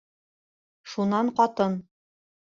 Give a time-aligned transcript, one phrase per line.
[0.93, 1.75] Шунан ҡатын: